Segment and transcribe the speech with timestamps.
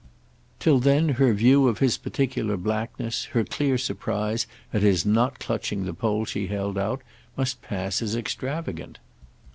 [0.59, 5.85] Till then her view of his particular blackness, her clear surprise at his not clutching
[5.85, 7.03] the pole she held out,
[7.37, 8.97] must pass as extravagant.